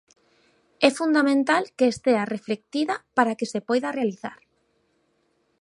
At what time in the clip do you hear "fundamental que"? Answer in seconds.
0.99-1.85